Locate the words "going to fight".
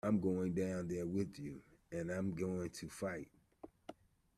2.33-3.29